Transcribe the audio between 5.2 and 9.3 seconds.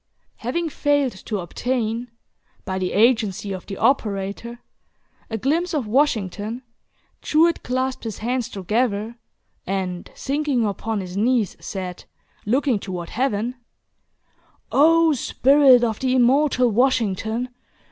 a glimpse of Washington, Jewett clasped his hands together,